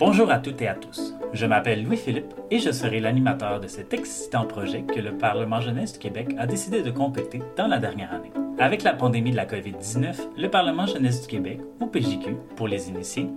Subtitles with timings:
[0.00, 1.14] Bonjour à toutes et à tous.
[1.34, 5.92] Je m'appelle Louis-Philippe et je serai l'animateur de cet excitant projet que le Parlement jeunesse
[5.92, 8.32] du Québec a décidé de compléter dans la dernière année.
[8.58, 12.88] Avec la pandémie de la COVID-19, le Parlement jeunesse du Québec, ou PJQ pour les
[12.88, 13.28] initiés,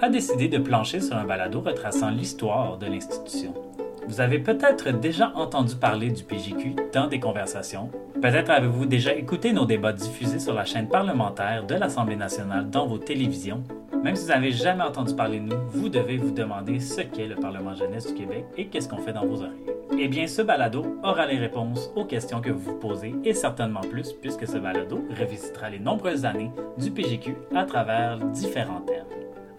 [0.00, 3.52] a décidé de plancher sur un balado retraçant l'histoire de l'institution.
[4.06, 7.90] Vous avez peut-être déjà entendu parler du PJQ dans des conversations.
[8.20, 12.86] Peut-être avez-vous déjà écouté nos débats diffusés sur la chaîne parlementaire de l'Assemblée nationale dans
[12.86, 13.64] vos télévisions.
[14.02, 17.28] Même si vous n'avez jamais entendu parler de nous, vous devez vous demander ce qu'est
[17.28, 19.72] le Parlement jeunesse du Québec et qu'est-ce qu'on fait dans vos oreilles.
[19.96, 23.82] Eh bien, ce balado aura les réponses aux questions que vous vous posez et certainement
[23.82, 29.06] plus, puisque ce balado revisitera les nombreuses années du PJQ à travers différents thèmes.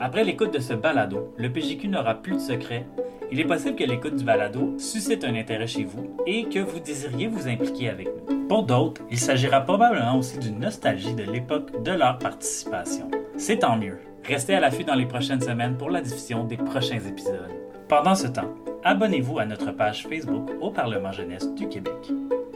[0.01, 2.85] Après l'écoute de ce balado, le PJQ n'aura plus de secrets.
[3.31, 6.81] Il est possible que l'écoute du balado suscite un intérêt chez vous et que vous
[6.81, 8.47] désiriez vous impliquer avec nous.
[8.49, 13.09] Pour d'autres, il s'agira probablement aussi d'une nostalgie de l'époque de leur participation.
[13.37, 13.99] C'est tant mieux.
[14.25, 17.51] Restez à l'affût dans les prochaines semaines pour la diffusion des prochains épisodes.
[17.89, 18.53] Pendant ce temps,
[18.83, 22.09] abonnez-vous à notre page Facebook au Parlement jeunesse du Québec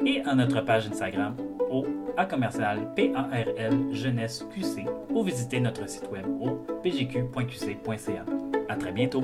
[0.06, 1.36] et à notre page Instagram
[1.70, 8.26] au à commercial PARL jeunesse QC ou visitez notre site web au pgq.qc.ca.
[8.70, 9.24] À très bientôt.